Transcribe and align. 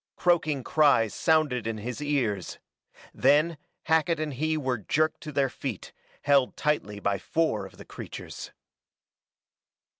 Croaking 0.15 0.63
cries 0.63 1.13
sounded 1.13 1.67
in 1.67 1.77
his 1.77 2.01
ears; 2.01 2.57
then, 3.13 3.55
Hackett 3.83 4.19
and 4.19 4.33
he 4.33 4.57
were 4.57 4.79
jerked 4.79 5.21
to 5.21 5.31
their 5.31 5.47
feet, 5.47 5.93
held 6.23 6.57
tightly 6.57 6.99
by 6.99 7.19
four 7.19 7.67
of 7.67 7.77
the 7.77 7.85
creatures. 7.85 8.49